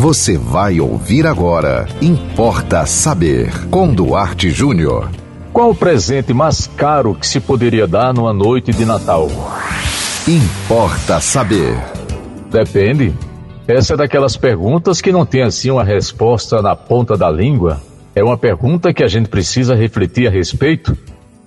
[0.00, 1.88] Você vai ouvir agora.
[2.00, 3.50] Importa saber.
[3.68, 5.10] Com Duarte Júnior.
[5.52, 9.28] Qual o presente mais caro que se poderia dar numa noite de Natal?
[10.28, 11.76] Importa saber.
[12.48, 13.12] Depende.
[13.66, 17.82] Essa é daquelas perguntas que não tem assim uma resposta na ponta da língua.
[18.14, 20.96] É uma pergunta que a gente precisa refletir a respeito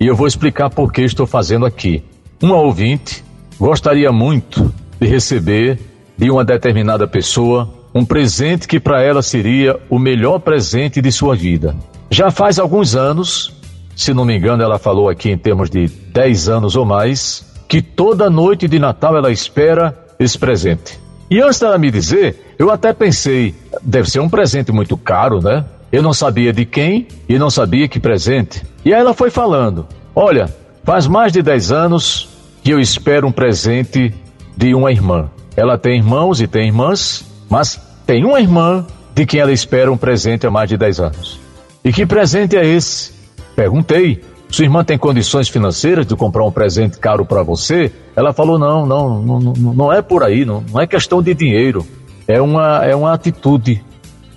[0.00, 2.02] e eu vou explicar por que estou fazendo aqui.
[2.42, 3.24] Uma ouvinte
[3.60, 5.78] gostaria muito de receber
[6.18, 11.34] de uma determinada pessoa um presente que para ela seria o melhor presente de sua
[11.34, 11.74] vida.
[12.10, 13.52] Já faz alguns anos,
[13.96, 17.80] se não me engano, ela falou aqui em termos de 10 anos ou mais, que
[17.80, 20.98] toda noite de Natal ela espera esse presente.
[21.30, 25.64] E antes dela me dizer, eu até pensei, deve ser um presente muito caro, né?
[25.92, 28.62] Eu não sabia de quem e não sabia que presente.
[28.84, 30.48] E aí ela foi falando: Olha,
[30.84, 32.28] faz mais de 10 anos
[32.62, 34.14] que eu espero um presente
[34.56, 35.30] de uma irmã.
[35.56, 39.96] Ela tem irmãos e tem irmãs, mas tem uma irmã de quem ela espera um
[39.96, 41.40] presente há mais de 10 anos.
[41.84, 43.12] E que presente é esse?
[43.56, 44.22] Perguntei.
[44.48, 47.92] Sua irmã tem condições financeiras de comprar um presente caro para você?
[48.16, 51.86] Ela falou: não, não, não, não é por aí, não, não é questão de dinheiro.
[52.26, 53.82] É uma, é uma atitude.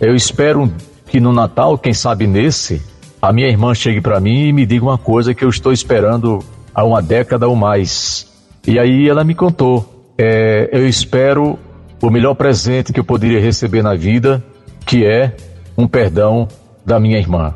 [0.00, 0.70] Eu espero
[1.06, 2.82] que no Natal, quem sabe nesse,
[3.20, 6.40] a minha irmã chegue para mim e me diga uma coisa que eu estou esperando
[6.74, 8.26] há uma década ou mais.
[8.66, 11.58] E aí ela me contou: é, eu espero
[12.02, 14.42] o melhor presente que eu poderia receber na vida,
[14.84, 15.36] que é
[15.78, 16.48] um perdão
[16.84, 17.54] da minha irmã.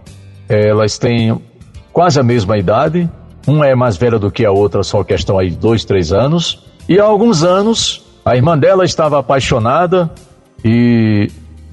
[0.49, 1.37] Elas têm
[1.93, 3.11] quase a mesma idade,
[3.47, 6.65] uma é mais velha do que a outra, só questão aí de dois, três anos.
[6.89, 10.11] E há alguns anos, a irmã dela estava apaixonada
[10.65, 11.29] e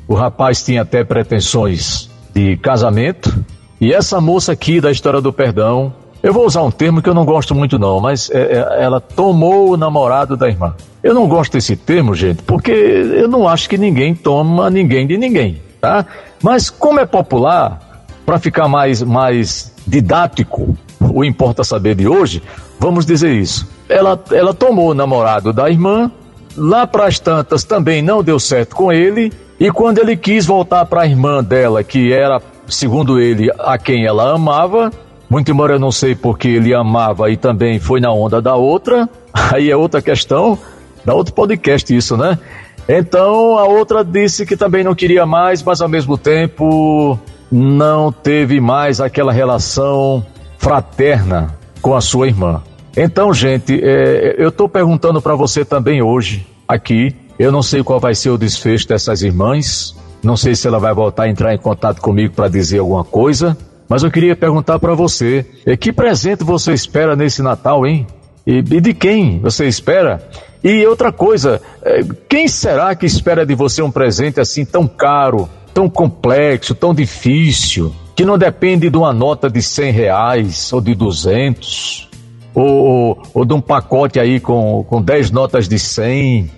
[0.08, 3.46] o rapaz tinha até pretensões de casamento.
[3.80, 7.14] E essa moça aqui da história do perdão, eu vou usar um termo que eu
[7.14, 10.74] não gosto muito não, mas é, é, ela tomou o namorado da irmã.
[11.04, 15.18] Eu não gosto desse termo, gente, porque eu não acho que ninguém toma ninguém de
[15.18, 16.06] ninguém, tá?
[16.42, 22.42] Mas como é popular, para ficar mais, mais didático, o Importa Saber de hoje,
[22.80, 23.68] vamos dizer isso.
[23.90, 26.10] Ela, ela tomou o namorado da irmã,
[26.56, 30.86] lá para as tantas também não deu certo com ele, e quando ele quis voltar
[30.86, 34.90] para a irmã dela, que era, segundo ele, a quem ela amava,
[35.34, 39.10] muito embora eu não sei porque ele amava e também foi na onda da outra,
[39.34, 40.60] aí é outra questão,
[41.04, 42.38] da outro podcast isso, né?
[42.88, 47.18] Então a outra disse que também não queria mais, mas ao mesmo tempo
[47.52, 50.24] não teve mais aquela relação
[50.60, 52.62] fraterna com a sua irmã.
[52.96, 57.16] Então, gente, é, eu estou perguntando para você também hoje, aqui.
[57.40, 59.96] Eu não sei qual vai ser o desfecho dessas irmãs.
[60.22, 63.58] Não sei se ela vai voltar a entrar em contato comigo para dizer alguma coisa.
[63.94, 68.08] Mas eu queria perguntar para você: é, que presente você espera nesse Natal, hein?
[68.44, 70.28] E, e de quem você espera?
[70.64, 75.48] E outra coisa, é, quem será que espera de você um presente assim tão caro,
[75.76, 80.96] tão complexo, tão difícil, que não depende de uma nota de 100 reais ou de
[80.96, 82.10] 200,
[82.52, 86.50] ou, ou, ou de um pacote aí com, com 10 notas de 100,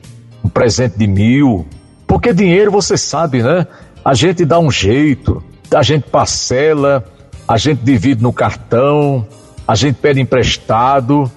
[0.41, 1.66] um presente de mil?
[2.07, 3.68] Porque dinheiro, você sabe, né?
[4.06, 5.44] A gente dá um jeito,
[5.75, 7.03] a gente parcela,
[7.47, 9.25] a gente divide no cartão,
[9.67, 11.31] a gente pede emprestado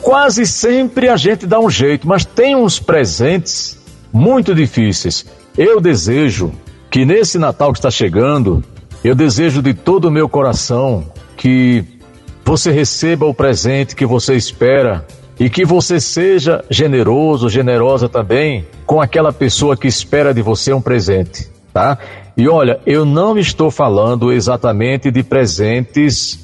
[0.00, 3.78] Quase sempre a gente dá um jeito, mas tem uns presentes
[4.12, 5.26] muito difíceis.
[5.58, 6.52] Eu desejo
[6.90, 8.62] que nesse Natal que está chegando,
[9.02, 11.04] eu desejo de todo o meu coração
[11.36, 11.84] que
[12.44, 15.04] você receba o presente que você espera
[15.38, 20.80] e que você seja generoso, generosa também com aquela pessoa que espera de você um
[20.80, 21.98] presente, tá?
[22.34, 26.38] E olha, eu não estou falando exatamente de presentes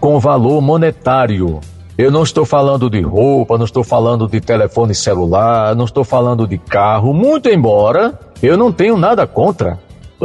[0.00, 1.60] com valor monetário.
[1.96, 6.48] Eu não estou falando de roupa, não estou falando de telefone celular, não estou falando
[6.48, 9.78] de carro, muito embora eu não tenho nada contra.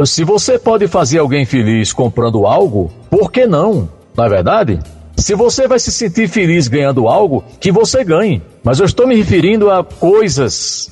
[0.04, 3.88] Se você pode fazer alguém feliz comprando algo, por que não?
[4.16, 4.80] Não é verdade?
[5.16, 8.42] Se você vai se sentir feliz ganhando algo, que você ganhe.
[8.64, 10.90] Mas eu estou me referindo a coisas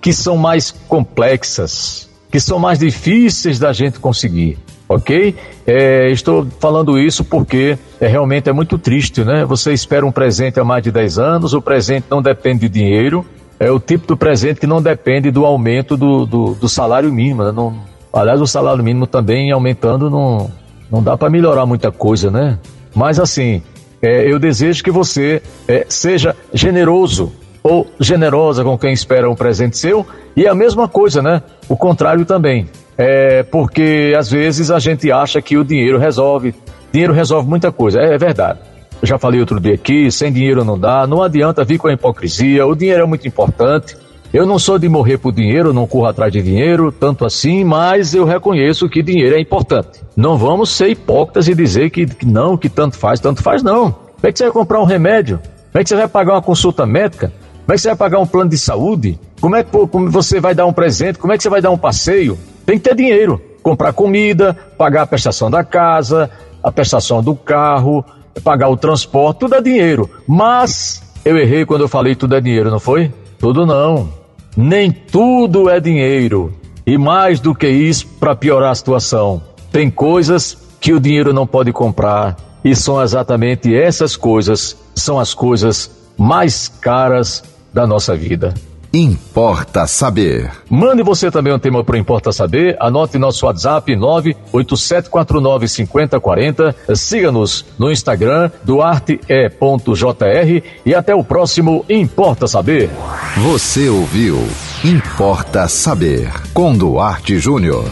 [0.00, 4.58] que são mais complexas, que são mais difíceis da gente conseguir
[4.88, 5.34] ok?
[5.66, 9.44] É, estou falando isso porque é, realmente é muito triste, né?
[9.44, 13.24] Você espera um presente há mais de 10 anos, o presente não depende de dinheiro,
[13.60, 17.44] é o tipo do presente que não depende do aumento do, do, do salário mínimo.
[17.44, 17.52] Né?
[17.52, 17.76] Não,
[18.12, 20.50] aliás, o salário mínimo também aumentando não,
[20.90, 22.58] não dá para melhorar muita coisa, né?
[22.94, 23.62] Mas assim,
[24.00, 27.32] é, eu desejo que você é, seja generoso
[27.62, 31.42] ou generosa com quem espera um presente seu e a mesma coisa, né?
[31.68, 32.66] O contrário também
[32.98, 36.52] é, porque às vezes a gente acha que o dinheiro resolve.
[36.92, 38.58] Dinheiro resolve muita coisa, é, é verdade.
[39.00, 41.92] Eu já falei outro dia aqui, sem dinheiro não dá, não adianta vir com a
[41.92, 43.96] hipocrisia, o dinheiro é muito importante,
[44.30, 48.14] Eu não sou de morrer por dinheiro, não corro atrás de dinheiro, tanto assim, mas
[48.14, 50.02] eu reconheço que dinheiro é importante.
[50.14, 53.90] Não vamos ser hipócritas e dizer que, que não, que tanto faz, tanto faz, não.
[53.90, 55.38] Como é que você vai comprar um remédio?
[55.72, 57.32] Como é que você vai pagar uma consulta médica?
[57.68, 59.20] Como é que você vai pagar um plano de saúde?
[59.42, 61.18] Como é que como você vai dar um presente?
[61.18, 62.38] Como é que você vai dar um passeio?
[62.64, 63.38] Tem que ter dinheiro.
[63.62, 66.30] Comprar comida, pagar a prestação da casa,
[66.62, 68.02] a prestação do carro,
[68.42, 70.08] pagar o transporte, tudo é dinheiro.
[70.26, 73.12] Mas eu errei quando eu falei tudo é dinheiro, não foi?
[73.38, 74.08] Tudo não.
[74.56, 76.54] Nem tudo é dinheiro.
[76.86, 81.46] E mais do que isso, para piorar a situação, tem coisas que o dinheiro não
[81.46, 82.34] pode comprar.
[82.64, 88.54] E são exatamente essas coisas, são as coisas mais caras da nossa vida.
[88.92, 90.50] Importa Saber.
[90.70, 92.74] Mande você também um tema para o Importa Saber.
[92.80, 96.74] Anote nosso WhatsApp 987495040.
[96.96, 102.88] Siga-nos no Instagram duarte.jr e até o próximo Importa Saber.
[103.36, 104.38] Você ouviu
[104.82, 107.84] Importa Saber com Duarte Júnior.